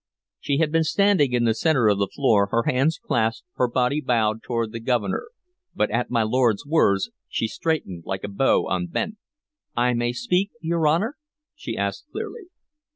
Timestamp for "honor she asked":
10.87-12.05